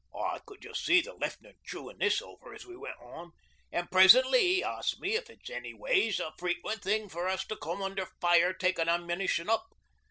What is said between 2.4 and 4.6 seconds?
as we went on, an' presently